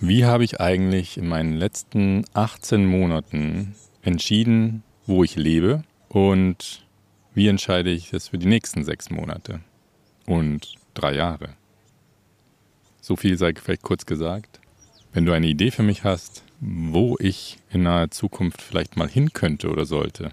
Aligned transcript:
Wie 0.00 0.24
habe 0.24 0.44
ich 0.44 0.60
eigentlich 0.60 1.18
in 1.18 1.26
meinen 1.26 1.54
letzten 1.54 2.24
18 2.32 2.86
Monaten 2.86 3.74
entschieden, 4.00 4.84
wo 5.06 5.24
ich 5.24 5.34
lebe 5.34 5.82
und 6.08 6.86
wie 7.34 7.48
entscheide 7.48 7.90
ich 7.90 8.12
es 8.12 8.28
für 8.28 8.38
die 8.38 8.46
nächsten 8.46 8.84
sechs 8.84 9.10
Monate 9.10 9.58
und 10.24 10.76
drei 10.94 11.14
Jahre? 11.14 11.48
So 13.00 13.16
viel 13.16 13.36
sei 13.36 13.52
vielleicht 13.56 13.82
kurz 13.82 14.06
gesagt. 14.06 14.60
Wenn 15.12 15.26
du 15.26 15.32
eine 15.32 15.48
Idee 15.48 15.72
für 15.72 15.82
mich 15.82 16.04
hast, 16.04 16.44
wo 16.60 17.16
ich 17.18 17.58
in 17.70 17.82
naher 17.82 18.12
Zukunft 18.12 18.62
vielleicht 18.62 18.96
mal 18.96 19.08
hin 19.08 19.32
könnte 19.32 19.68
oder 19.68 19.84
sollte, 19.84 20.30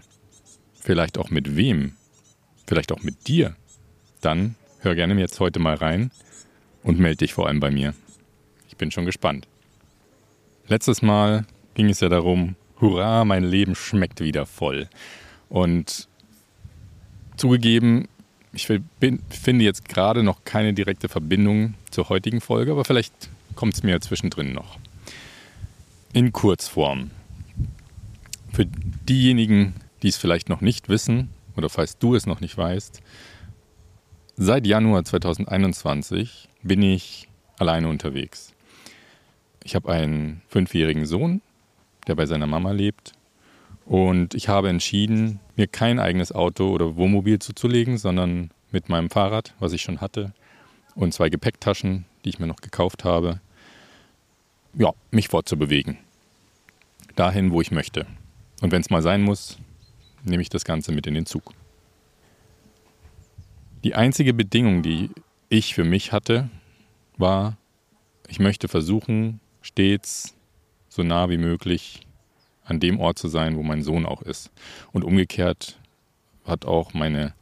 vielleicht 0.80 1.18
auch 1.18 1.32
mit 1.32 1.56
wem, 1.56 1.94
vielleicht 2.68 2.92
auch 2.92 3.02
mit 3.02 3.28
dir, 3.28 3.56
dann 4.22 4.54
hör 4.82 4.94
gerne 4.94 5.20
jetzt 5.20 5.40
heute 5.40 5.58
mal 5.58 5.76
rein 5.76 6.12
und 6.84 7.00
melde 7.00 7.18
dich 7.18 7.34
vor 7.34 7.48
allem 7.48 7.60
bei 7.60 7.72
mir. 7.72 7.96
Ich 8.68 8.78
bin 8.78 8.92
schon 8.92 9.06
gespannt. 9.06 9.48
Letztes 10.68 11.02
Mal 11.02 11.46
ging 11.76 11.90
es 11.90 12.00
ja 12.00 12.10
darum, 12.10 12.56
hurra, 12.82 13.24
mein 13.24 13.44
Leben 13.44 13.76
schmeckt 13.76 14.20
wieder 14.22 14.46
voll. 14.46 14.88
Und 15.50 16.08
zugegeben, 17.38 18.08
ich 18.54 18.68
finde 18.68 19.66
jetzt 19.66 19.88
gerade 19.88 20.24
noch 20.24 20.44
keine 20.44 20.74
direkte 20.74 21.10
Verbindung 21.10 21.76
zur 21.92 22.10
heutigen 22.10 22.42
Folge, 22.42 22.72
aber 22.72 22.86
vielleicht 22.86 23.14
kommt 23.56 23.76
es 23.76 23.84
mir 23.84 24.00
zwischendrin 24.02 24.54
noch. 24.54 24.80
In 26.14 26.32
Kurzform. 26.32 27.12
Für 28.54 28.66
diejenigen, 28.66 29.76
die 30.02 30.08
es 30.08 30.18
vielleicht 30.18 30.50
noch 30.50 30.62
nicht 30.62 30.90
wissen, 30.90 31.30
oder 31.58 31.70
falls 31.70 31.98
du 31.98 32.16
es 32.16 32.26
noch 32.26 32.40
nicht 32.42 32.58
weißt, 32.58 33.02
seit 34.38 34.66
Januar 34.66 35.04
2021 35.04 36.48
bin 36.64 36.82
ich 36.82 37.28
alleine 37.60 37.88
unterwegs. 37.90 38.54
Ich 39.66 39.74
habe 39.74 39.92
einen 39.92 40.44
fünfjährigen 40.48 41.08
Sohn, 41.08 41.42
der 42.06 42.14
bei 42.14 42.28
seiner 42.28 42.46
Mama 42.46 42.70
lebt. 42.70 43.14
Und 43.88 44.36
ich 44.36 44.48
habe 44.48 44.70
entschieden, 44.70 45.40
mir 45.56 45.66
kein 45.66 45.98
eigenes 45.98 46.32
Auto 46.32 46.70
oder 46.70 46.96
Wohnmobil 46.96 47.40
zuzulegen, 47.40 47.98
sondern 47.98 48.52
mit 48.70 48.90
meinem 48.90 49.10
Fahrrad, 49.10 49.56
was 49.60 49.74
ich 49.74 49.82
schon 49.82 50.02
hatte, 50.02 50.36
und 50.94 51.16
zwei 51.16 51.30
Gepäcktaschen, 51.30 52.06
die 52.24 52.30
ich 52.30 52.38
mir 52.38 52.46
noch 52.46 52.58
gekauft 52.58 53.06
habe, 53.06 53.42
ja, 54.76 54.92
mich 55.10 55.30
fortzubewegen. 55.30 55.98
Dahin, 57.16 57.50
wo 57.52 57.60
ich 57.60 57.72
möchte. 57.72 58.06
Und 58.62 58.72
wenn 58.72 58.82
es 58.82 58.92
mal 58.92 59.02
sein 59.02 59.24
muss, 59.24 59.58
nehme 60.24 60.44
ich 60.44 60.50
das 60.50 60.64
Ganze 60.64 60.92
mit 60.92 61.08
in 61.08 61.16
den 61.16 61.26
Zug. 61.26 61.54
Die 63.84 63.96
einzige 63.96 64.36
Bedingung, 64.36 64.84
die 64.84 65.10
ich 65.50 65.74
für 65.74 65.86
mich 65.86 66.12
hatte, 66.12 66.52
war, 67.18 67.58
ich 68.28 68.40
möchte 68.40 68.68
versuchen, 68.68 69.40
stets 69.66 70.36
so 70.90 71.04
nah 71.04 71.30
wie 71.30 71.38
möglich 71.38 72.02
an 72.64 72.80
dem 72.80 73.00
Ort 73.00 73.20
zu 73.20 73.28
sein, 73.28 73.58
wo 73.58 73.64
mein 73.64 73.84
Sohn 73.84 74.06
auch 74.06 74.22
ist. 74.22 74.52
Und 74.92 75.04
umgekehrt 75.04 75.80
hat 76.46 76.66
auch 76.66 76.94
meine 76.94 77.34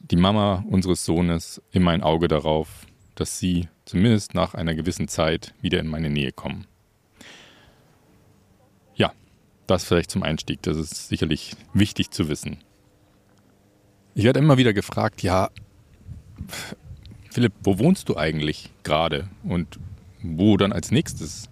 die 0.00 0.16
Mama 0.16 0.64
unseres 0.70 1.04
Sohnes 1.04 1.60
immer 1.72 1.90
ein 1.90 2.02
Auge 2.02 2.28
darauf, 2.28 2.86
dass 3.14 3.38
sie 3.38 3.68
zumindest 3.84 4.34
nach 4.34 4.54
einer 4.54 4.74
gewissen 4.74 5.08
Zeit 5.08 5.52
wieder 5.60 5.80
in 5.80 5.88
meine 5.88 6.10
Nähe 6.10 6.32
kommen. 6.32 6.66
Ja, 8.94 9.12
das 9.66 9.84
vielleicht 9.84 10.10
zum 10.10 10.22
Einstieg. 10.22 10.62
Das 10.62 10.76
ist 10.76 11.08
sicherlich 11.08 11.56
wichtig 11.74 12.10
zu 12.10 12.28
wissen. 12.28 12.58
Ich 14.14 14.24
werde 14.24 14.38
immer 14.38 14.58
wieder 14.58 14.72
gefragt, 14.72 15.22
ja, 15.22 15.50
Philipp, 17.30 17.52
wo 17.62 17.78
wohnst 17.78 18.08
du 18.08 18.16
eigentlich 18.16 18.70
gerade? 18.82 19.28
Und 19.42 19.78
wo 20.22 20.56
dann 20.56 20.72
als 20.72 20.90
nächstes? 20.90 21.48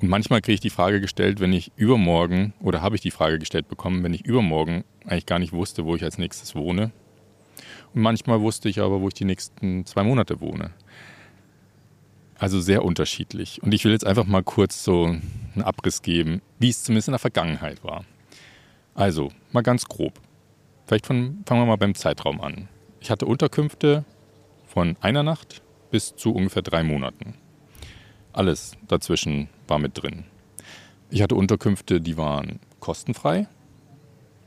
Und 0.00 0.08
manchmal 0.08 0.40
kriege 0.40 0.54
ich 0.54 0.60
die 0.60 0.70
Frage 0.70 1.00
gestellt, 1.00 1.40
wenn 1.40 1.52
ich 1.52 1.72
übermorgen, 1.76 2.54
oder 2.60 2.80
habe 2.80 2.96
ich 2.96 3.02
die 3.02 3.10
Frage 3.10 3.38
gestellt 3.38 3.68
bekommen, 3.68 4.02
wenn 4.02 4.14
ich 4.14 4.24
übermorgen 4.24 4.84
eigentlich 5.04 5.26
gar 5.26 5.38
nicht 5.38 5.52
wusste, 5.52 5.84
wo 5.84 5.94
ich 5.94 6.04
als 6.04 6.18
nächstes 6.18 6.54
wohne. 6.54 6.92
Und 7.94 8.02
manchmal 8.02 8.40
wusste 8.40 8.68
ich 8.68 8.80
aber, 8.80 9.00
wo 9.00 9.08
ich 9.08 9.14
die 9.14 9.24
nächsten 9.24 9.84
zwei 9.84 10.02
Monate 10.02 10.40
wohne. 10.40 10.70
Also 12.38 12.60
sehr 12.60 12.84
unterschiedlich. 12.84 13.62
Und 13.62 13.74
ich 13.74 13.84
will 13.84 13.92
jetzt 13.92 14.06
einfach 14.06 14.24
mal 14.24 14.42
kurz 14.42 14.82
so 14.82 15.04
einen 15.04 15.62
Abriss 15.62 16.00
geben, 16.00 16.40
wie 16.58 16.70
es 16.70 16.82
zumindest 16.84 17.08
in 17.08 17.12
der 17.12 17.18
Vergangenheit 17.18 17.84
war. 17.84 18.04
Also, 18.94 19.30
mal 19.52 19.62
ganz 19.62 19.84
grob. 19.86 20.20
Vielleicht 20.86 21.06
von, 21.06 21.42
fangen 21.46 21.60
wir 21.60 21.66
mal 21.66 21.76
beim 21.76 21.94
Zeitraum 21.94 22.40
an. 22.40 22.68
Ich 23.00 23.10
hatte 23.10 23.26
Unterkünfte 23.26 24.04
von 24.66 24.96
einer 25.00 25.22
Nacht 25.22 25.62
bis 25.90 26.16
zu 26.16 26.32
ungefähr 26.32 26.62
drei 26.62 26.82
Monaten. 26.82 27.34
Alles 28.32 28.72
dazwischen 28.86 29.48
war 29.66 29.78
mit 29.78 30.00
drin. 30.00 30.24
Ich 31.10 31.22
hatte 31.22 31.34
Unterkünfte, 31.34 32.00
die 32.00 32.16
waren 32.16 32.60
kostenfrei, 32.78 33.48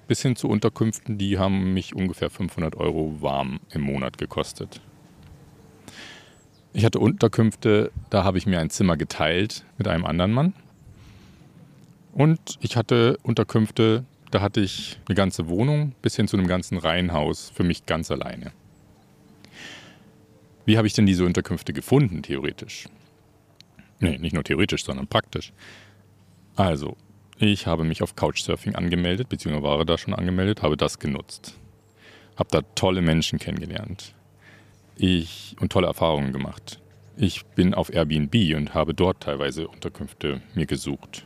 bis 0.08 0.22
hin 0.22 0.36
zu 0.36 0.48
Unterkünften, 0.48 1.18
die 1.18 1.38
haben 1.38 1.74
mich 1.74 1.94
ungefähr 1.94 2.30
500 2.30 2.76
Euro 2.76 3.22
warm 3.22 3.60
im 3.72 3.82
Monat 3.82 4.18
gekostet. 4.18 4.82
Ich 6.72 6.86
hatte 6.86 7.00
Unterkünfte, 7.00 7.92
da 8.10 8.24
habe 8.24 8.38
ich 8.38 8.46
mir 8.46 8.60
ein 8.60 8.70
Zimmer 8.70 8.98
geteilt 8.98 9.66
mit 9.78 9.88
einem 9.88 10.06
anderen 10.06 10.32
Mann. 10.32 10.54
Und 12.14 12.58
ich 12.62 12.78
hatte 12.78 13.18
Unterkünfte, 13.24 14.06
da 14.32 14.42
hatte 14.42 14.62
ich 14.62 15.00
eine 15.08 15.16
ganze 15.16 15.50
Wohnung 15.50 15.94
bis 16.02 16.16
hin 16.16 16.28
zu 16.28 16.38
einem 16.38 16.48
ganzen 16.48 16.78
Reihenhaus 16.78 17.52
für 17.54 17.64
mich 17.64 17.86
ganz 17.86 18.10
alleine. 18.10 18.52
Wie 20.66 20.78
habe 20.78 20.88
ich 20.88 20.94
denn 20.94 21.06
diese 21.06 21.26
Unterkünfte 21.26 21.74
gefunden, 21.74 22.24
theoretisch? 22.24 22.88
Nee, 24.00 24.18
nicht 24.18 24.34
nur 24.34 24.44
theoretisch, 24.44 24.84
sondern 24.84 25.08
praktisch. 25.08 25.54
Also, 26.56 26.98
ich 27.38 27.68
habe 27.68 27.84
mich 27.84 28.04
auf 28.04 28.16
Couchsurfing 28.16 28.76
angemeldet, 28.76 29.30
beziehungsweise 29.30 29.64
war 29.64 29.86
da 29.86 29.98
schon 29.98 30.14
angemeldet, 30.14 30.62
habe 30.62 30.78
das 30.78 31.00
genutzt. 31.00 31.58
Habe 32.36 32.50
da 32.52 32.62
tolle 32.76 33.02
Menschen 33.02 33.40
kennengelernt. 33.40 34.14
Ich 34.96 35.56
und 35.60 35.72
tolle 35.72 35.88
Erfahrungen 35.88 36.34
gemacht. 36.34 36.80
Ich 37.18 37.46
bin 37.46 37.74
auf 37.74 37.94
Airbnb 37.94 38.56
und 38.56 38.74
habe 38.74 38.94
dort 38.94 39.22
teilweise 39.22 39.68
Unterkünfte 39.68 40.42
mir 40.56 40.66
gesucht. 40.66 41.26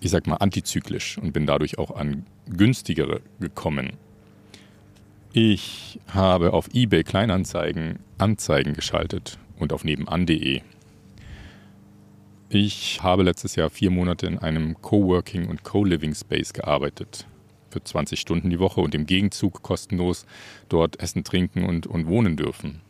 Ich 0.00 0.10
sag 0.10 0.26
mal 0.26 0.36
antizyklisch 0.36 1.18
und 1.18 1.32
bin 1.32 1.46
dadurch 1.46 1.78
auch 1.78 1.90
an 1.90 2.26
günstigere 2.48 3.20
gekommen. 3.38 3.92
Ich 5.32 6.00
habe 6.08 6.52
auf 6.52 6.68
eBay 6.74 7.04
Kleinanzeigen 7.04 8.00
Anzeigen 8.18 8.74
geschaltet 8.74 9.38
und 9.58 9.72
auf 9.72 9.84
nebenan.de 9.84 10.62
ich 12.52 13.00
habe 13.00 13.22
letztes 13.22 13.54
Jahr 13.54 13.70
vier 13.70 13.92
Monate 13.92 14.26
in 14.26 14.36
einem 14.38 14.82
Coworking 14.82 15.48
und 15.48 15.62
Co-Living 15.62 16.16
Space 16.16 16.52
gearbeitet. 16.52 17.26
Für 17.70 17.82
20 17.82 18.18
Stunden 18.18 18.50
die 18.50 18.58
Woche 18.58 18.80
und 18.80 18.92
im 18.96 19.06
Gegenzug 19.06 19.62
kostenlos 19.62 20.26
dort 20.68 20.98
essen, 20.98 21.22
trinken 21.22 21.64
und, 21.64 21.86
und 21.86 22.08
wohnen 22.08 22.36
dürfen. 22.36 22.80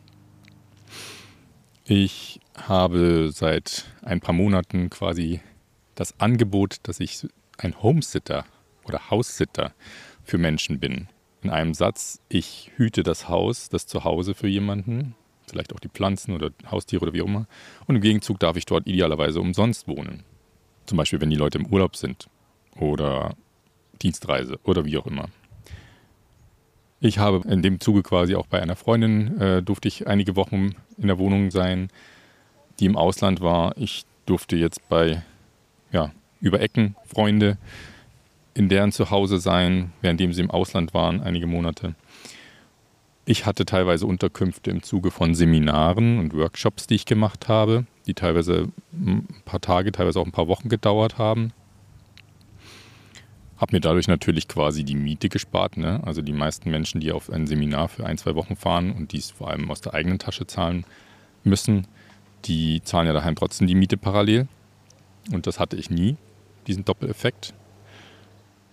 Ich 1.85 2.39
habe 2.55 3.29
seit 3.31 3.85
ein 4.01 4.19
paar 4.19 4.33
Monaten 4.33 4.89
quasi 4.89 5.41
das 5.93 6.19
Angebot, 6.19 6.77
dass 6.83 6.99
ich 6.99 7.27
ein 7.59 7.83
Homesitter 7.83 8.45
oder 8.85 9.11
Haussitter 9.11 9.73
für 10.23 10.39
Menschen 10.39 10.79
bin. 10.79 11.07
In 11.43 11.51
einem 11.51 11.75
Satz, 11.75 12.19
ich 12.29 12.71
hüte 12.77 13.03
das 13.03 13.29
Haus, 13.29 13.69
das 13.69 13.85
Zuhause 13.85 14.33
für 14.33 14.47
jemanden, 14.47 15.15
vielleicht 15.51 15.73
auch 15.73 15.79
die 15.79 15.89
Pflanzen 15.89 16.33
oder 16.33 16.51
Haustiere 16.69 17.03
oder 17.03 17.13
wie 17.13 17.21
auch 17.21 17.27
immer. 17.27 17.45
Und 17.85 17.95
im 17.95 18.01
Gegenzug 18.01 18.39
darf 18.39 18.57
ich 18.57 18.65
dort 18.65 18.87
idealerweise 18.87 19.39
umsonst 19.39 19.87
wohnen. 19.87 20.23
Zum 20.85 20.97
Beispiel, 20.97 21.21
wenn 21.21 21.29
die 21.29 21.35
Leute 21.35 21.59
im 21.59 21.67
Urlaub 21.67 21.95
sind 21.95 22.27
oder 22.75 23.35
Dienstreise 24.01 24.59
oder 24.63 24.85
wie 24.85 24.97
auch 24.97 25.05
immer. 25.05 25.29
Ich 26.99 27.17
habe 27.17 27.47
in 27.47 27.61
dem 27.61 27.79
Zuge 27.79 28.03
quasi 28.03 28.35
auch 28.35 28.45
bei 28.45 28.61
einer 28.61 28.75
Freundin, 28.75 29.39
äh, 29.39 29.63
durfte 29.63 29.87
ich 29.87 30.07
einige 30.07 30.35
Wochen 30.35 30.75
in 30.97 31.07
der 31.07 31.17
Wohnung 31.17 31.49
sein, 31.49 31.89
die 32.79 32.85
im 32.85 32.95
Ausland 32.95 33.41
war. 33.41 33.75
Ich 33.77 34.05
durfte 34.25 34.55
jetzt 34.55 34.87
bei, 34.87 35.23
ja, 35.91 36.11
über 36.41 36.61
Ecken 36.61 36.95
Freunde 37.05 37.57
in 38.53 38.69
deren 38.69 38.91
Zuhause 38.91 39.39
sein, 39.39 39.93
währenddem 40.01 40.33
sie 40.33 40.41
im 40.41 40.51
Ausland 40.51 40.93
waren, 40.93 41.21
einige 41.21 41.47
Monate. 41.47 41.95
Ich 43.25 43.45
hatte 43.45 43.65
teilweise 43.65 44.07
Unterkünfte 44.07 44.71
im 44.71 44.81
Zuge 44.81 45.11
von 45.11 45.35
Seminaren 45.35 46.17
und 46.19 46.33
Workshops, 46.33 46.87
die 46.87 46.95
ich 46.95 47.05
gemacht 47.05 47.47
habe, 47.47 47.85
die 48.07 48.15
teilweise 48.15 48.69
ein 48.91 49.27
paar 49.45 49.61
Tage, 49.61 49.91
teilweise 49.91 50.19
auch 50.19 50.25
ein 50.25 50.31
paar 50.31 50.47
Wochen 50.47 50.69
gedauert 50.69 51.19
haben. 51.19 51.53
Habe 53.57 53.75
mir 53.75 53.79
dadurch 53.79 54.07
natürlich 54.07 54.47
quasi 54.47 54.83
die 54.83 54.95
Miete 54.95 55.29
gespart. 55.29 55.77
Ne? 55.77 56.01
Also 56.03 56.23
die 56.23 56.33
meisten 56.33 56.71
Menschen, 56.71 56.99
die 56.99 57.11
auf 57.11 57.29
ein 57.29 57.45
Seminar 57.45 57.89
für 57.89 58.07
ein, 58.07 58.17
zwei 58.17 58.33
Wochen 58.33 58.55
fahren 58.55 58.91
und 58.91 59.11
dies 59.11 59.29
vor 59.29 59.51
allem 59.51 59.69
aus 59.69 59.81
der 59.81 59.93
eigenen 59.93 60.17
Tasche 60.17 60.47
zahlen 60.47 60.83
müssen, 61.43 61.85
die 62.45 62.81
zahlen 62.81 63.05
ja 63.05 63.13
daheim 63.13 63.35
trotzdem 63.35 63.67
die 63.67 63.75
Miete 63.75 63.97
parallel. 63.97 64.47
Und 65.31 65.45
das 65.45 65.59
hatte 65.59 65.75
ich 65.75 65.91
nie, 65.91 66.17
diesen 66.65 66.85
Doppeleffekt. 66.85 67.53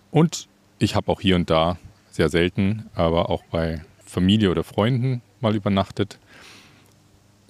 Und 0.09 0.47
ich 0.79 0.95
habe 0.95 1.11
auch 1.11 1.21
hier 1.21 1.35
und 1.35 1.51
da 1.51 1.77
sehr 2.09 2.29
selten, 2.29 2.89
aber 2.95 3.29
auch 3.29 3.43
bei 3.51 3.81
Familie 4.09 4.49
oder 4.51 4.63
Freunden 4.63 5.21
mal 5.39 5.55
übernachtet 5.55 6.19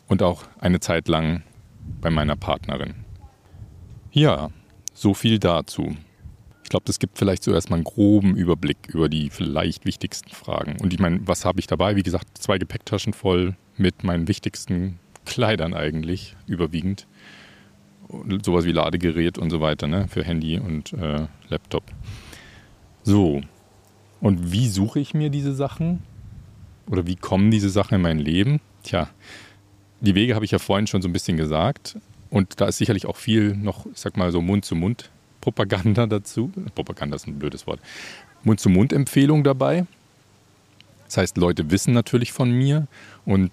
und 0.07 0.21
auch 0.21 0.44
eine 0.59 0.79
Zeit 0.79 1.07
lang 1.07 1.44
bei 2.01 2.09
meiner 2.09 2.35
Partnerin. 2.35 2.95
Ja, 4.11 4.50
so 4.94 5.13
viel 5.13 5.39
dazu. 5.39 5.95
Ich 6.63 6.69
glaube, 6.69 6.85
das 6.85 7.00
gibt 7.00 7.17
vielleicht 7.17 7.44
so 7.44 7.53
erstmal 7.53 7.77
einen 7.77 7.85
groben 7.85 8.35
Überblick 8.35 8.77
über 8.89 9.09
die 9.09 9.29
vielleicht 9.29 9.85
wichtigsten 9.85 10.29
Fragen. 10.29 10.77
Und 10.81 10.94
ich 10.94 11.00
meine, 11.00 11.19
was 11.25 11.45
habe 11.45 11.59
ich 11.59 11.67
dabei? 11.67 11.95
Wie 11.95 12.03
gesagt, 12.03 12.38
zwei 12.38 12.57
Gepäcktaschen 12.57 13.13
voll 13.13 13.56
mit 13.77 14.03
meinen 14.03 14.27
wichtigsten 14.27 15.00
Kleidern 15.25 15.73
eigentlich, 15.73 16.35
überwiegend. 16.45 17.07
Und 18.07 18.44
sowas 18.44 18.65
wie 18.65 18.71
Ladegerät 18.71 19.38
und 19.38 19.50
so 19.50 19.61
weiter, 19.61 19.88
ne? 19.88 20.07
Für 20.09 20.23
Handy 20.23 20.59
und 20.59 20.94
äh, 20.94 21.27
Laptop. 21.47 21.83
So. 23.03 23.41
Und 24.21 24.51
wie 24.51 24.67
suche 24.67 25.00
ich 25.00 25.13
mir 25.13 25.29
diese 25.29 25.53
Sachen? 25.56 26.03
Oder 26.89 27.06
wie 27.07 27.15
kommen 27.15 27.51
diese 27.51 27.69
Sachen 27.69 27.95
in 27.95 28.01
mein 28.01 28.19
Leben? 28.19 28.59
Tja, 28.83 29.09
die 30.01 30.15
Wege 30.15 30.36
habe 30.36 30.45
ich 30.45 30.51
ja 30.51 30.59
vorhin 30.59 30.88
schon 30.88 31.01
so 31.01 31.07
ein 31.07 31.13
bisschen 31.13 31.38
gesagt. 31.38 31.97
Und 32.30 32.59
da 32.62 32.65
ist 32.65 32.77
sicherlich 32.77 33.06
auch 33.06 33.15
viel 33.15 33.56
noch, 33.56 33.86
ich 33.88 34.00
sag 34.00 34.18
mal 34.18 34.31
so 34.31 34.41
Mund-zu-Mund 34.41 35.09
Propaganda 35.41 36.06
dazu. 36.07 36.51
Propaganda 36.75 37.15
ist 37.15 37.27
ein 37.27 37.39
blödes 37.39 37.68
Wort. 37.68 37.80
Mund-zu-Mund-Empfehlung 38.44 39.44
dabei. 39.44 39.86
Das 41.06 41.18
heißt, 41.18 41.38
Leute 41.38 41.71
wissen 41.71 41.94
natürlich 41.94 42.31
von 42.31 42.51
mir 42.51 42.88
und 43.25 43.51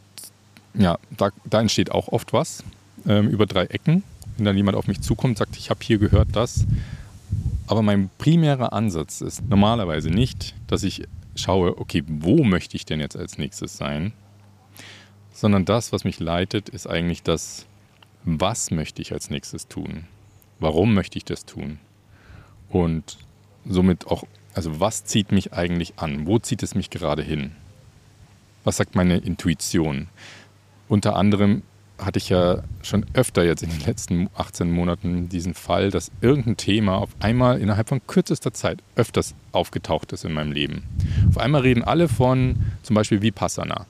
ja, 0.75 0.99
da, 1.17 1.31
da 1.45 1.61
entsteht 1.61 1.91
auch 1.91 2.09
oft 2.09 2.35
was 2.35 2.63
ähm, 3.07 3.29
über 3.29 3.47
drei 3.47 3.65
Ecken. 3.65 4.03
Wenn 4.37 4.45
dann 4.45 4.57
jemand 4.57 4.77
auf 4.77 4.87
mich 4.87 5.01
zukommt 5.01 5.39
sagt, 5.39 5.57
ich 5.57 5.71
habe 5.71 5.81
hier 5.83 5.97
gehört 5.99 6.29
das. 6.33 6.67
Aber 7.67 7.81
mein 7.83 8.11
primärer 8.19 8.75
Ansatz 8.75 9.23
ist 9.23 9.49
normalerweise 9.49 10.11
nicht, 10.11 10.55
dass 10.67 10.83
ich 10.83 11.05
schaue, 11.37 11.79
okay, 11.79 12.03
wo 12.07 12.45
möchte 12.45 12.77
ich 12.77 12.85
denn 12.85 13.01
jetzt 13.01 13.17
als 13.17 13.39
nächstes 13.39 13.77
sein, 13.77 14.13
sondern 15.33 15.65
das, 15.65 15.93
was 15.93 16.05
mich 16.05 16.19
leitet, 16.19 16.69
ist 16.69 16.87
eigentlich 16.87 17.23
das, 17.23 17.67
was 18.25 18.71
möchte 18.71 19.03
ich 19.03 19.13
als 19.13 19.31
nächstes 19.31 19.69
tun? 19.69 20.07
Warum 20.59 20.95
möchte 20.95 21.19
ich 21.19 21.25
das 21.25 21.45
tun? 21.45 21.79
Und 22.71 23.19
somit 23.65 24.07
auch, 24.07 24.25
also 24.55 24.81
was 24.81 25.05
zieht 25.05 25.33
mich 25.33 25.53
eigentlich 25.53 25.99
an? 25.99 26.27
Wo 26.27 26.39
zieht 26.39 26.63
es 26.63 26.75
mich 26.75 26.91
gerade 26.91 27.23
hin? 27.23 27.53
Was 28.65 28.79
sagt 28.79 28.95
meine 28.95 29.19
Intuition? 29.19 30.09
Unter 30.89 31.17
anderem 31.17 31.63
hatte 31.99 32.19
ich 32.19 32.29
ja 32.29 32.63
schon 32.83 33.07
öfter 33.15 33.45
jetzt 33.45 33.63
in 33.63 33.71
den 33.71 33.81
letzten 33.81 34.29
18 34.35 34.71
Monaten 34.71 35.29
diesen 35.29 35.55
Fall, 35.55 35.91
dass 35.91 36.11
irgendein 36.21 36.57
Thema 36.57 36.97
auf 36.97 37.11
einmal 37.21 37.61
innerhalb 37.61 37.89
von 37.89 38.07
kürzester 38.07 38.53
Zeit 38.53 38.83
öfters 38.97 39.35
aufgetaucht 39.53 40.13
ist 40.13 40.25
in 40.25 40.33
meinem 40.33 40.53
Leben. 40.53 40.85
Auf 41.29 41.39
einmal 41.39 41.63
reden 41.63 41.83
alle 41.83 42.09
von 42.09 42.57
zum 42.83 42.95
Beispiel 42.95 43.23
Vipassana. 43.23 43.87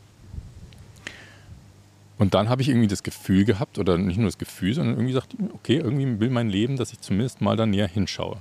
Und 2.18 2.34
dann 2.34 2.48
habe 2.48 2.62
ich 2.62 2.68
irgendwie 2.68 2.86
das 2.86 3.02
Gefühl 3.02 3.44
gehabt, 3.44 3.78
oder 3.78 3.98
nicht 3.98 4.16
nur 4.16 4.28
das 4.28 4.38
Gefühl, 4.38 4.72
sondern 4.72 4.94
irgendwie 4.94 5.12
gesagt, 5.12 5.36
okay, 5.52 5.76
irgendwie 5.76 6.20
will 6.20 6.30
mein 6.30 6.48
Leben, 6.48 6.76
dass 6.76 6.92
ich 6.92 7.00
zumindest 7.00 7.40
mal 7.40 7.56
da 7.56 7.66
näher 7.66 7.88
hinschaue. 7.88 8.38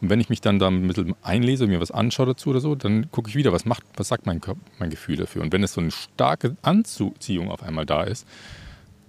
Und 0.00 0.10
wenn 0.10 0.18
ich 0.18 0.28
mich 0.28 0.40
dann 0.40 0.58
da 0.58 0.66
ein 0.66 0.88
bisschen 0.88 1.14
einlese, 1.22 1.68
mir 1.68 1.80
was 1.80 1.92
anschaue 1.92 2.26
dazu 2.26 2.50
oder 2.50 2.60
so, 2.60 2.74
dann 2.74 3.08
gucke 3.12 3.30
ich 3.30 3.36
wieder, 3.36 3.52
was 3.52 3.64
macht, 3.64 3.84
was 3.96 4.08
sagt 4.08 4.26
mein, 4.26 4.40
mein 4.80 4.90
Gefühl 4.90 5.14
dafür. 5.16 5.42
Und 5.42 5.52
wenn 5.52 5.62
es 5.62 5.74
so 5.74 5.80
eine 5.80 5.92
starke 5.92 6.56
Anziehung 6.62 7.48
auf 7.48 7.62
einmal 7.62 7.86
da 7.86 8.02
ist, 8.02 8.26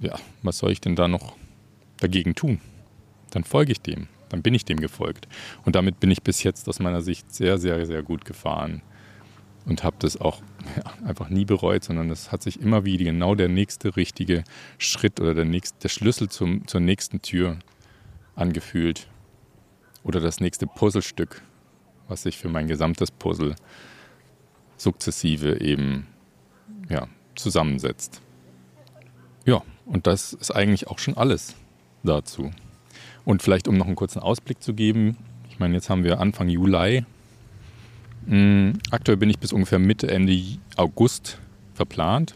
ja, 0.04 0.16
was 0.42 0.60
soll 0.60 0.72
ich 0.72 0.82
denn 0.82 0.96
da 0.96 1.08
noch 1.08 1.36
dagegen 2.00 2.36
tun? 2.36 2.60
Dann 3.32 3.44
folge 3.44 3.72
ich 3.72 3.82
dem, 3.82 4.08
dann 4.30 4.42
bin 4.42 4.54
ich 4.54 4.66
dem 4.66 4.80
gefolgt. 4.80 5.28
Und 5.66 5.76
damit 5.76 6.00
bin 6.00 6.12
ich 6.12 6.22
bis 6.22 6.44
jetzt 6.44 6.68
aus 6.70 6.80
meiner 6.80 7.02
Sicht 7.02 7.34
sehr, 7.34 7.58
sehr, 7.58 7.86
sehr 7.86 8.04
gut 8.04 8.26
gefahren 8.26 8.82
und 9.66 9.84
habe 9.84 9.96
das 10.00 10.20
auch 10.20 10.42
ja, 10.76 11.08
einfach 11.08 11.30
nie 11.30 11.46
bereut, 11.46 11.84
sondern 11.84 12.12
es 12.12 12.32
hat 12.32 12.44
sich 12.44 12.60
immer 12.60 12.86
wie 12.86 12.98
genau 12.98 13.34
der 13.34 13.50
nächste 13.50 13.96
richtige 13.96 14.44
Schritt 14.78 15.20
oder 15.20 15.34
der, 15.34 15.46
nächste, 15.46 15.80
der 15.80 15.90
Schlüssel 15.90 16.30
zum, 16.30 16.68
zur 16.68 16.82
nächsten 16.82 17.22
Tür 17.22 17.58
angefühlt. 18.36 19.08
Oder 20.04 20.20
das 20.20 20.42
nächste 20.42 20.68
Puzzlestück, 20.68 21.42
was 22.10 22.24
sich 22.24 22.38
für 22.38 22.50
mein 22.50 22.68
gesamtes 22.68 23.10
Puzzle 23.10 23.56
sukzessive 24.76 25.62
eben 25.62 26.08
ja, 26.90 27.08
zusammensetzt. 27.36 28.22
Ja, 29.46 29.64
und 29.86 30.08
das 30.08 30.34
ist 30.34 30.52
eigentlich 30.52 30.88
auch 30.88 31.00
schon 31.00 31.18
alles 31.18 31.56
dazu. 32.04 32.52
Und 33.26 33.42
vielleicht, 33.42 33.68
um 33.68 33.78
noch 33.78 33.88
einen 33.88 33.96
kurzen 33.96 34.20
Ausblick 34.20 34.62
zu 34.62 34.74
geben, 34.74 35.18
ich 35.50 35.60
meine, 35.60 35.76
jetzt 35.76 35.90
haben 35.90 36.04
wir 36.04 36.20
Anfang 36.20 36.50
Juli 36.50 37.06
Mm, 38.26 38.72
aktuell 38.92 39.18
bin 39.18 39.30
ich 39.30 39.40
bis 39.40 39.52
ungefähr 39.52 39.80
Mitte, 39.80 40.10
Ende 40.10 40.40
August 40.78 41.40
verplant. 41.74 42.36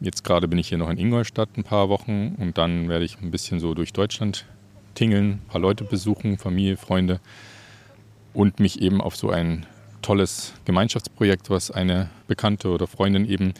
Jetzt 0.00 0.24
gerade 0.24 0.48
bin 0.48 0.58
ich 0.58 0.68
hier 0.68 0.78
noch 0.78 0.88
in 0.88 0.98
Ingolstadt 0.98 1.50
ein 1.56 1.64
paar 1.64 1.88
Wochen 1.88 2.36
und 2.38 2.56
dann 2.58 2.88
werde 2.88 3.04
ich 3.04 3.18
ein 3.20 3.30
bisschen 3.30 3.60
so 3.60 3.74
durch 3.74 3.92
Deutschland 3.92 4.46
tingeln, 4.94 5.32
ein 5.32 5.42
paar 5.48 5.60
Leute 5.60 5.84
besuchen, 5.84 6.38
Familie, 6.38 6.76
Freunde 6.76 7.20
und 8.32 8.60
mich 8.60 8.80
eben 8.80 9.00
auf 9.00 9.16
so 9.16 9.30
ein 9.30 9.66
tolles 10.00 10.54
Gemeinschaftsprojekt, 10.64 11.50
was 11.50 11.70
eine 11.70 12.08
Bekannte 12.26 12.70
oder 12.70 12.86
Freundin 12.86 13.28
eben 13.28 13.52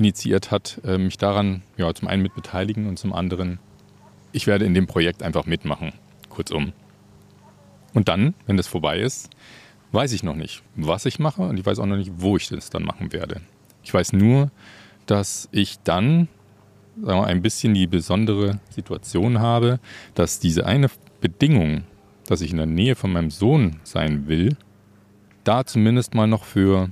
initiiert 0.00 0.50
hat, 0.50 0.80
äh, 0.84 0.96
mich 0.98 1.18
daran 1.18 1.62
ja, 1.76 1.92
zum 1.94 2.08
einen 2.08 2.22
mit 2.22 2.34
beteiligen 2.34 2.86
und 2.86 2.98
zum 2.98 3.12
anderen, 3.12 3.58
ich 4.32 4.46
werde 4.46 4.64
in 4.64 4.74
dem 4.74 4.86
Projekt 4.86 5.22
einfach 5.22 5.44
mitmachen, 5.44 5.92
kurzum. 6.30 6.72
Und 7.92 8.08
dann, 8.08 8.34
wenn 8.46 8.56
das 8.56 8.66
vorbei 8.66 8.98
ist, 8.98 9.28
weiß 9.92 10.12
ich 10.12 10.22
noch 10.22 10.36
nicht, 10.36 10.62
was 10.74 11.04
ich 11.04 11.18
mache 11.18 11.42
und 11.42 11.58
ich 11.58 11.66
weiß 11.66 11.78
auch 11.78 11.86
noch 11.86 11.96
nicht, 11.96 12.12
wo 12.16 12.36
ich 12.36 12.48
das 12.48 12.70
dann 12.70 12.82
machen 12.82 13.12
werde. 13.12 13.42
Ich 13.82 13.92
weiß 13.92 14.14
nur, 14.14 14.50
dass 15.06 15.48
ich 15.52 15.78
dann 15.80 16.28
wir, 16.96 17.24
ein 17.24 17.42
bisschen 17.42 17.74
die 17.74 17.86
besondere 17.86 18.58
Situation 18.70 19.38
habe, 19.40 19.80
dass 20.14 20.40
diese 20.40 20.64
eine 20.64 20.88
Bedingung, 21.20 21.84
dass 22.26 22.40
ich 22.40 22.52
in 22.52 22.56
der 22.56 22.66
Nähe 22.66 22.94
von 22.94 23.12
meinem 23.12 23.30
Sohn 23.30 23.80
sein 23.82 24.28
will, 24.28 24.56
da 25.44 25.64
zumindest 25.66 26.14
mal 26.14 26.26
noch 26.26 26.44
für 26.44 26.90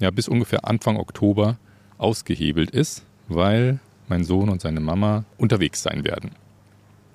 ja, 0.00 0.10
bis 0.10 0.28
ungefähr 0.28 0.66
Anfang 0.66 0.96
Oktober 0.96 1.58
ausgehebelt 2.00 2.70
ist, 2.70 3.04
weil 3.28 3.78
mein 4.08 4.24
Sohn 4.24 4.48
und 4.48 4.60
seine 4.60 4.80
Mama 4.80 5.24
unterwegs 5.38 5.82
sein 5.82 6.04
werden. 6.04 6.32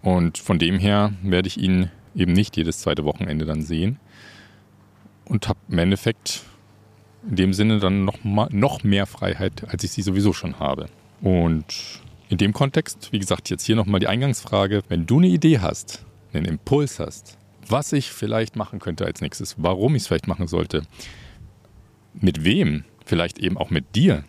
Und 0.01 0.37
von 0.37 0.59
dem 0.59 0.79
her 0.79 1.13
werde 1.23 1.47
ich 1.47 1.57
ihn 1.57 1.89
eben 2.15 2.33
nicht 2.33 2.55
jedes 2.55 2.79
zweite 2.79 3.03
Wochenende 3.03 3.45
dann 3.45 3.61
sehen, 3.61 3.99
und 5.25 5.47
habe 5.47 5.59
im 5.69 5.79
Endeffekt 5.79 6.43
in 7.29 7.35
dem 7.35 7.53
Sinne 7.53 7.79
dann 7.79 8.05
noch, 8.05 8.23
mal, 8.23 8.47
noch 8.51 8.83
mehr 8.83 9.05
Freiheit, 9.05 9.63
als 9.67 9.83
ich 9.83 9.91
sie 9.91 10.03
sowieso 10.03 10.33
schon 10.33 10.59
habe. 10.59 10.87
Und 11.21 11.65
in 12.29 12.37
dem 12.37 12.53
Kontext, 12.53 13.11
wie 13.11 13.19
gesagt, 13.19 13.49
jetzt 13.49 13.65
hier 13.65 13.75
nochmal 13.75 13.99
die 13.99 14.07
Eingangsfrage, 14.07 14.83
wenn 14.87 15.05
du 15.05 15.17
eine 15.17 15.27
Idee 15.27 15.59
hast, 15.59 16.05
einen 16.33 16.45
Impuls 16.45 16.99
hast, 16.99 17.37
was 17.67 17.93
ich 17.93 18.11
vielleicht 18.11 18.55
machen 18.55 18.79
könnte 18.79 19.05
als 19.05 19.21
nächstes, 19.21 19.55
warum 19.57 19.95
ich 19.95 20.03
es 20.03 20.07
vielleicht 20.07 20.27
machen 20.27 20.47
sollte, 20.47 20.83
mit 22.13 22.43
wem, 22.43 22.83
vielleicht 23.05 23.39
eben 23.39 23.57
auch 23.57 23.71
mit 23.71 23.95
dir 23.95 24.23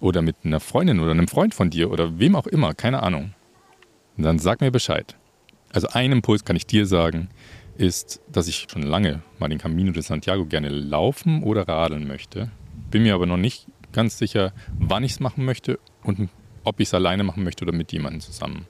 oder 0.00 0.22
mit 0.22 0.36
einer 0.44 0.60
Freundin 0.60 1.00
oder 1.00 1.12
einem 1.12 1.28
Freund 1.28 1.54
von 1.54 1.70
dir 1.70 1.90
oder 1.90 2.18
wem 2.18 2.36
auch 2.36 2.46
immer, 2.46 2.74
keine 2.74 3.02
Ahnung, 3.02 3.34
dann 4.16 4.38
sag 4.38 4.60
mir 4.60 4.70
Bescheid. 4.70 5.16
Also 5.72 5.88
einen 5.88 6.14
Impuls 6.14 6.44
kann 6.44 6.56
ich 6.56 6.66
dir 6.66 6.86
sagen, 6.86 7.28
ist, 7.76 8.20
dass 8.30 8.48
ich 8.48 8.66
schon 8.70 8.82
lange 8.82 9.22
mal 9.38 9.48
den 9.48 9.58
Camino 9.58 9.92
de 9.92 10.02
Santiago 10.02 10.46
gerne 10.46 10.68
laufen 10.68 11.42
oder 11.42 11.68
radeln 11.68 12.06
möchte. 12.06 12.50
Bin 12.90 13.02
mir 13.02 13.14
aber 13.14 13.26
noch 13.26 13.36
nicht 13.36 13.66
ganz 13.92 14.18
sicher, 14.18 14.52
wann 14.78 15.04
ich 15.04 15.12
es 15.12 15.20
machen 15.20 15.44
möchte 15.44 15.78
und 16.02 16.28
ob 16.64 16.80
ich 16.80 16.88
es 16.88 16.94
alleine 16.94 17.22
machen 17.22 17.44
möchte 17.44 17.64
oder 17.64 17.72
mit 17.72 17.92
jemandem 17.92 18.20
zusammen. 18.20 18.66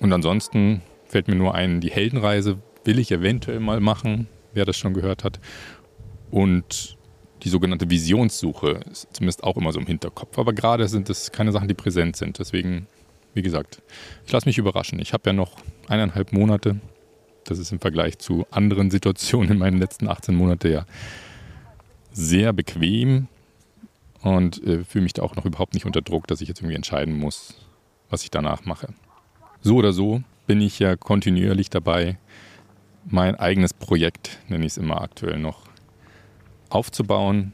Und 0.00 0.12
ansonsten 0.12 0.82
fällt 1.06 1.28
mir 1.28 1.36
nur 1.36 1.54
ein, 1.54 1.80
die 1.80 1.90
Heldenreise 1.90 2.58
will 2.84 2.98
ich 2.98 3.10
eventuell 3.10 3.60
mal 3.60 3.80
machen, 3.80 4.28
wer 4.52 4.64
das 4.64 4.76
schon 4.76 4.94
gehört 4.94 5.24
hat. 5.24 5.40
Und 6.30 6.95
die 7.42 7.48
sogenannte 7.48 7.90
Visionssuche 7.90 8.80
ist 8.90 9.08
zumindest 9.12 9.44
auch 9.44 9.56
immer 9.56 9.72
so 9.72 9.80
im 9.80 9.86
Hinterkopf. 9.86 10.38
Aber 10.38 10.52
gerade 10.52 10.88
sind 10.88 11.10
es 11.10 11.32
keine 11.32 11.52
Sachen, 11.52 11.68
die 11.68 11.74
präsent 11.74 12.16
sind. 12.16 12.38
Deswegen, 12.38 12.86
wie 13.34 13.42
gesagt, 13.42 13.82
ich 14.24 14.32
lasse 14.32 14.48
mich 14.48 14.58
überraschen. 14.58 14.98
Ich 14.98 15.12
habe 15.12 15.30
ja 15.30 15.32
noch 15.32 15.56
eineinhalb 15.88 16.32
Monate 16.32 16.80
das 17.48 17.58
ist 17.58 17.72
im 17.72 17.80
Vergleich 17.80 18.18
zu 18.18 18.46
anderen 18.50 18.90
Situationen 18.90 19.52
in 19.52 19.58
meinen 19.58 19.78
letzten 19.78 20.08
18 20.08 20.34
Monaten 20.34 20.72
ja 20.72 20.86
sehr 22.12 22.52
bequem 22.52 23.28
und 24.22 24.62
äh, 24.64 24.84
fühle 24.84 25.04
mich 25.04 25.12
da 25.12 25.22
auch 25.22 25.36
noch 25.36 25.44
überhaupt 25.44 25.74
nicht 25.74 25.86
unter 25.86 26.02
Druck, 26.02 26.26
dass 26.26 26.40
ich 26.40 26.48
jetzt 26.48 26.60
irgendwie 26.60 26.76
entscheiden 26.76 27.16
muss, 27.16 27.54
was 28.10 28.22
ich 28.22 28.30
danach 28.30 28.64
mache. 28.64 28.88
So 29.60 29.76
oder 29.76 29.92
so 29.92 30.22
bin 30.46 30.60
ich 30.60 30.78
ja 30.78 30.96
kontinuierlich 30.96 31.70
dabei, 31.70 32.18
mein 33.08 33.36
eigenes 33.36 33.72
Projekt, 33.72 34.38
nenne 34.48 34.64
ich 34.64 34.72
es 34.72 34.78
immer 34.78 35.00
aktuell 35.00 35.38
noch, 35.38 35.65
aufzubauen, 36.68 37.52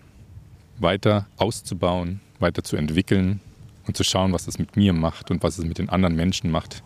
weiter 0.79 1.27
auszubauen, 1.37 2.21
weiter 2.39 2.65
zu 2.65 2.77
entwickeln 2.77 3.41
und 3.87 3.97
zu 3.97 4.05
schauen, 4.05 4.33
was 4.33 4.49
es 4.49 4.59
mit 4.59 4.77
mir 4.77 4.93
macht 4.93 5.31
und 5.31 5.43
was 5.43 5.59
es 5.59 5.65
mit 5.65 5.79
den 5.79 5.89
anderen 5.89 6.17
Menschen 6.17 6.51
macht, 6.51 6.83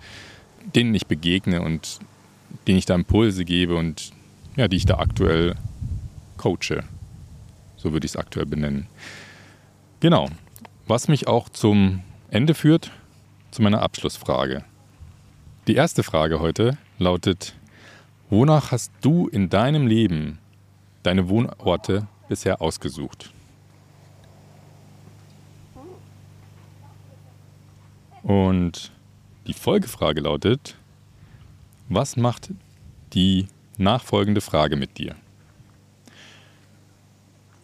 denen 0.74 0.94
ich 0.94 1.06
begegne 1.06 1.62
und 1.62 2.00
denen 2.66 2.78
ich 2.78 2.86
da 2.86 2.94
Impulse 2.94 3.44
gebe 3.44 3.76
und 3.76 4.12
ja, 4.56 4.68
die 4.68 4.76
ich 4.76 4.86
da 4.86 4.98
aktuell 4.98 5.54
coache. 6.36 6.82
So 7.76 7.92
würde 7.92 8.06
ich 8.06 8.12
es 8.12 8.16
aktuell 8.16 8.46
benennen. 8.46 8.86
Genau. 10.00 10.28
Was 10.86 11.08
mich 11.08 11.26
auch 11.26 11.48
zum 11.48 12.02
Ende 12.30 12.54
führt, 12.54 12.90
zu 13.50 13.62
meiner 13.62 13.82
Abschlussfrage. 13.82 14.64
Die 15.66 15.74
erste 15.74 16.02
Frage 16.02 16.40
heute 16.40 16.78
lautet, 16.98 17.54
wonach 18.30 18.70
hast 18.70 18.92
du 19.00 19.28
in 19.28 19.48
deinem 19.48 19.86
Leben 19.86 20.38
deine 21.02 21.28
Wohnorte 21.28 22.06
bisher 22.28 22.60
ausgesucht? 22.60 23.32
Und 28.22 28.90
die 29.46 29.54
Folgefrage 29.54 30.20
lautet, 30.20 30.76
was 31.88 32.16
macht 32.16 32.50
die 33.12 33.46
nachfolgende 33.78 34.40
Frage 34.40 34.76
mit 34.76 34.98
dir? 34.98 35.14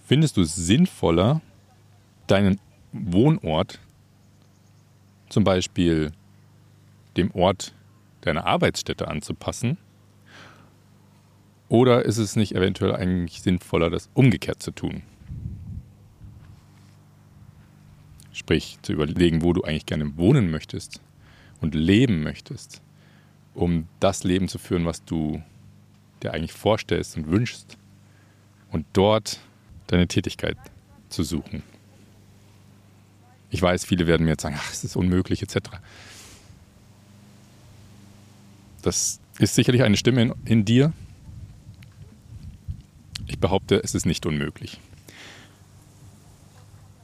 Findest 0.06 0.36
du 0.36 0.42
es 0.42 0.54
sinnvoller, 0.54 1.40
deinen 2.26 2.60
Wohnort, 2.92 3.80
zum 5.28 5.42
Beispiel 5.42 6.12
dem 7.16 7.30
Ort 7.32 7.74
deiner 8.20 8.46
Arbeitsstätte 8.46 9.08
anzupassen? 9.08 9.78
Oder 11.72 12.04
ist 12.04 12.18
es 12.18 12.36
nicht 12.36 12.54
eventuell 12.54 12.94
eigentlich 12.94 13.40
sinnvoller, 13.40 13.88
das 13.88 14.10
umgekehrt 14.12 14.62
zu 14.62 14.72
tun? 14.72 15.00
Sprich, 18.34 18.76
zu 18.82 18.92
überlegen, 18.92 19.40
wo 19.40 19.54
du 19.54 19.62
eigentlich 19.62 19.86
gerne 19.86 20.18
wohnen 20.18 20.50
möchtest 20.50 21.00
und 21.62 21.74
leben 21.74 22.22
möchtest, 22.22 22.82
um 23.54 23.88
das 24.00 24.22
Leben 24.22 24.48
zu 24.48 24.58
führen, 24.58 24.84
was 24.84 25.02
du 25.06 25.42
dir 26.22 26.34
eigentlich 26.34 26.52
vorstellst 26.52 27.16
und 27.16 27.30
wünschst. 27.30 27.78
Und 28.70 28.84
dort 28.92 29.40
deine 29.86 30.06
Tätigkeit 30.06 30.58
zu 31.08 31.22
suchen. 31.22 31.62
Ich 33.48 33.62
weiß, 33.62 33.86
viele 33.86 34.06
werden 34.06 34.24
mir 34.24 34.32
jetzt 34.32 34.42
sagen, 34.42 34.56
ach, 34.58 34.70
es 34.70 34.84
ist 34.84 34.94
unmöglich 34.94 35.40
etc. 35.40 35.70
Das 38.82 39.20
ist 39.38 39.54
sicherlich 39.54 39.82
eine 39.84 39.96
Stimme 39.96 40.20
in, 40.20 40.34
in 40.44 40.64
dir. 40.66 40.92
Ich 43.26 43.38
behaupte, 43.38 43.82
es 43.82 43.94
ist 43.94 44.06
nicht 44.06 44.26
unmöglich. 44.26 44.80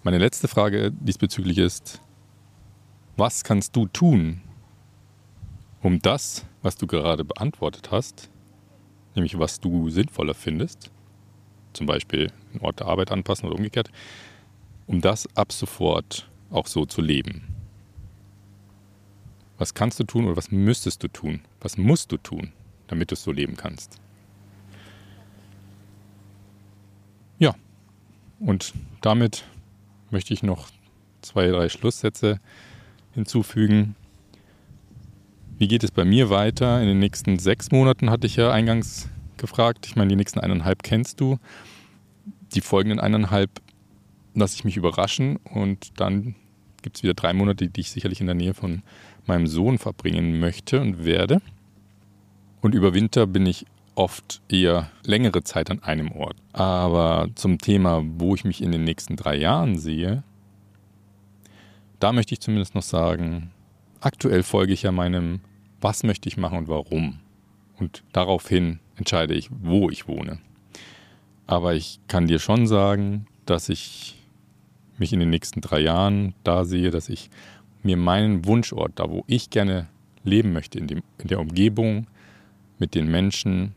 Meine 0.02 0.18
letzte 0.18 0.48
Frage 0.48 0.92
diesbezüglich 0.92 1.58
ist, 1.58 2.00
was 3.16 3.44
kannst 3.44 3.74
du 3.74 3.86
tun, 3.86 4.40
um 5.82 5.98
das, 5.98 6.46
was 6.62 6.76
du 6.76 6.86
gerade 6.86 7.24
beantwortet 7.24 7.90
hast, 7.90 8.30
nämlich 9.14 9.38
was 9.38 9.60
du 9.60 9.90
sinnvoller 9.90 10.34
findest, 10.34 10.90
zum 11.72 11.86
Beispiel 11.86 12.32
einen 12.52 12.60
Ort 12.60 12.80
der 12.80 12.86
Arbeit 12.86 13.10
anpassen 13.10 13.48
oder 13.48 13.56
umgekehrt, 13.56 13.90
um 14.86 15.00
das 15.00 15.28
ab 15.36 15.52
sofort 15.52 16.28
auch 16.50 16.66
so 16.66 16.86
zu 16.86 17.02
leben. 17.02 17.54
Was 19.58 19.74
kannst 19.74 19.98
du 19.98 20.04
tun 20.04 20.26
oder 20.26 20.36
was 20.36 20.50
müsstest 20.50 21.02
du 21.02 21.08
tun? 21.08 21.40
Was 21.60 21.76
musst 21.76 22.12
du 22.12 22.16
tun, 22.16 22.52
damit 22.86 23.10
du 23.10 23.14
es 23.14 23.22
so 23.22 23.32
leben 23.32 23.56
kannst? 23.56 24.00
Ja, 27.38 27.54
und 28.40 28.72
damit 29.00 29.44
möchte 30.10 30.32
ich 30.34 30.42
noch 30.42 30.68
zwei, 31.22 31.48
drei 31.48 31.68
Schlusssätze 31.68 32.40
hinzufügen. 33.12 33.96
Wie 35.58 35.68
geht 35.68 35.82
es 35.82 35.90
bei 35.90 36.04
mir 36.04 36.30
weiter? 36.30 36.80
In 36.80 36.86
den 36.86 36.98
nächsten 36.98 37.38
sechs 37.38 37.70
Monaten 37.70 38.10
hatte 38.10 38.26
ich 38.26 38.36
ja 38.36 38.52
eingangs 38.52 39.08
gefragt. 39.36 39.86
Ich 39.86 39.96
meine, 39.96 40.08
die 40.08 40.16
nächsten 40.16 40.40
eineinhalb 40.40 40.82
kennst 40.82 41.20
du. 41.20 41.38
Die 42.54 42.60
folgenden 42.60 43.00
eineinhalb 43.00 43.50
lasse 44.34 44.54
ich 44.54 44.64
mich 44.64 44.76
überraschen 44.76 45.36
und 45.36 46.00
dann 46.00 46.34
gibt 46.82 46.96
es 46.96 47.02
wieder 47.02 47.14
drei 47.14 47.32
Monate, 47.32 47.68
die 47.68 47.80
ich 47.80 47.90
sicherlich 47.90 48.20
in 48.20 48.26
der 48.26 48.36
Nähe 48.36 48.54
von 48.54 48.82
meinem 49.26 49.46
Sohn 49.46 49.78
verbringen 49.78 50.38
möchte 50.38 50.80
und 50.80 51.04
werde. 51.04 51.42
Und 52.60 52.74
über 52.74 52.94
Winter 52.94 53.26
bin 53.26 53.46
ich 53.46 53.66
oft 53.98 54.40
eher 54.48 54.90
längere 55.02 55.42
Zeit 55.42 55.70
an 55.70 55.82
einem 55.82 56.12
Ort. 56.12 56.36
Aber 56.52 57.28
zum 57.34 57.58
Thema, 57.58 58.02
wo 58.04 58.34
ich 58.36 58.44
mich 58.44 58.62
in 58.62 58.70
den 58.70 58.84
nächsten 58.84 59.16
drei 59.16 59.36
Jahren 59.36 59.76
sehe, 59.76 60.22
da 61.98 62.12
möchte 62.12 62.32
ich 62.32 62.40
zumindest 62.40 62.76
noch 62.76 62.82
sagen, 62.82 63.50
aktuell 64.00 64.44
folge 64.44 64.72
ich 64.72 64.82
ja 64.82 64.92
meinem, 64.92 65.40
was 65.80 66.04
möchte 66.04 66.28
ich 66.28 66.36
machen 66.36 66.58
und 66.58 66.68
warum. 66.68 67.18
Und 67.80 68.04
daraufhin 68.12 68.78
entscheide 68.96 69.34
ich, 69.34 69.50
wo 69.50 69.90
ich 69.90 70.06
wohne. 70.06 70.38
Aber 71.48 71.74
ich 71.74 71.98
kann 72.06 72.28
dir 72.28 72.38
schon 72.38 72.68
sagen, 72.68 73.26
dass 73.46 73.68
ich 73.68 74.16
mich 74.96 75.12
in 75.12 75.18
den 75.18 75.30
nächsten 75.30 75.60
drei 75.60 75.80
Jahren 75.80 76.34
da 76.44 76.64
sehe, 76.64 76.92
dass 76.92 77.08
ich 77.08 77.30
mir 77.82 77.96
meinen 77.96 78.44
Wunschort, 78.44 78.92
da 78.96 79.10
wo 79.10 79.24
ich 79.26 79.50
gerne 79.50 79.88
leben 80.22 80.52
möchte, 80.52 80.78
in, 80.78 80.86
dem, 80.86 81.02
in 81.18 81.28
der 81.28 81.40
Umgebung, 81.40 82.06
mit 82.78 82.94
den 82.94 83.10
Menschen, 83.10 83.74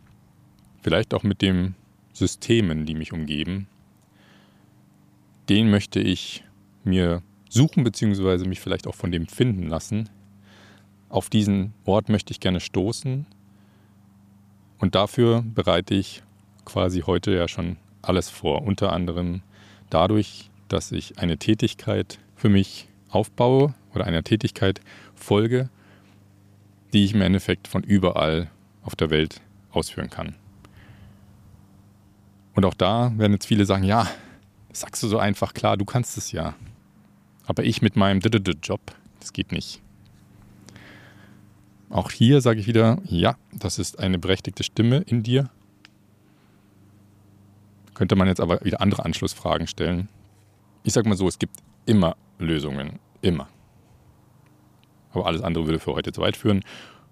vielleicht 0.82 1.14
auch 1.14 1.24
mit 1.24 1.42
den 1.42 1.76
Systemen, 2.14 2.86
die 2.86 2.96
mich 2.96 3.14
umgeben, 3.14 3.68
den 5.50 5.70
möchte 5.70 6.00
ich 6.00 6.44
mir 6.84 7.22
suchen, 7.50 7.84
beziehungsweise 7.84 8.46
mich 8.46 8.60
vielleicht 8.60 8.88
auch 8.88 8.96
von 8.96 9.12
dem 9.12 9.28
finden 9.28 9.68
lassen. 9.68 10.10
Auf 11.10 11.30
diesen 11.30 11.74
Ort 11.86 12.10
möchte 12.10 12.32
ich 12.32 12.40
gerne 12.40 12.60
stoßen. 12.60 13.26
Und 14.80 14.96
dafür 14.96 15.44
bereite 15.46 15.94
ich 15.94 16.24
quasi 16.66 17.02
heute 17.02 17.32
ja 17.32 17.48
schon 17.48 17.78
alles 18.02 18.30
vor. 18.30 18.64
Unter 18.64 18.94
anderem 18.94 19.42
dadurch, 19.90 20.50
dass 20.70 20.92
ich 20.92 21.20
eine 21.20 21.38
Tätigkeit 21.38 22.20
für 22.36 22.50
mich 22.50 22.88
aufbaue 23.10 23.74
oder 23.94 24.06
einer 24.06 24.24
Tätigkeit 24.24 24.82
folge, 25.14 25.70
die 26.94 27.04
ich 27.04 27.14
im 27.14 27.22
Endeffekt 27.22 27.68
von 27.68 27.84
überall 27.84 28.50
auf 28.84 28.96
der 28.96 29.10
Welt 29.10 29.42
ausführen 29.72 30.10
kann. 30.10 30.36
Und 32.54 32.66
auch 32.66 32.74
da 32.74 33.12
werden 33.18 33.34
jetzt 33.34 33.46
viele 33.46 33.66
sagen, 33.66 33.84
ja, 33.84 34.08
sagst 34.74 35.02
du 35.04 35.08
so 35.08 35.18
einfach, 35.18 35.54
klar, 35.54 35.78
du 35.78 35.86
kannst 35.86 36.18
es 36.18 36.32
ja. 36.32 36.56
Aber 37.46 37.64
ich 37.64 37.82
mit 37.82 37.96
meinem 37.96 38.20
Job, 38.20 38.82
das 39.20 39.34
geht 39.34 39.52
nicht. 39.52 39.82
Auch 41.90 42.12
hier 42.12 42.40
sage 42.40 42.60
ich 42.60 42.68
wieder, 42.68 43.00
ja, 43.06 43.36
das 43.52 43.78
ist 43.78 44.00
eine 44.00 44.18
berechtigte 44.18 44.64
Stimme 44.64 44.98
in 45.00 45.24
dir. 45.24 45.50
Könnte 47.94 48.16
man 48.16 48.28
jetzt 48.28 48.40
aber 48.40 48.64
wieder 48.64 48.82
andere 48.82 49.04
Anschlussfragen 49.04 49.68
stellen. 49.68 50.08
Ich 50.84 50.94
sage 50.94 51.10
mal 51.10 51.18
so, 51.18 51.28
es 51.28 51.38
gibt 51.38 51.58
immer 51.86 52.16
Lösungen, 52.40 53.00
immer. 53.22 53.50
Aber 55.12 55.26
alles 55.26 55.42
andere 55.42 55.66
würde 55.66 55.80
für 55.80 55.94
heute 55.94 56.14
zu 56.14 56.22
weit 56.22 56.38
führen. 56.38 56.64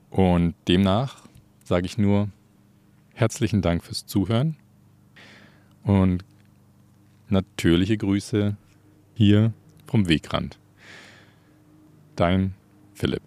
Und 0.09 0.55
demnach 0.67 1.23
sage 1.63 1.85
ich 1.85 1.97
nur 1.97 2.29
herzlichen 3.13 3.61
Dank 3.61 3.83
fürs 3.83 4.05
Zuhören. 4.05 4.55
Und 5.83 6.23
natürliche 7.29 7.97
Grüße 7.97 8.57
hier 9.15 9.53
vom 9.87 10.07
Wegrand. 10.07 10.59
Dein 12.15 12.53
Philipp. 12.93 13.21